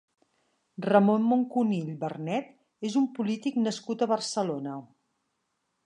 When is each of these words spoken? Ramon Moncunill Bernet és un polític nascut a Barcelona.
Ramon 0.85 1.27
Moncunill 1.33 1.91
Bernet 2.05 2.89
és 2.91 2.99
un 3.03 3.07
polític 3.19 3.63
nascut 3.69 4.03
a 4.03 4.09
Barcelona. 4.15 4.79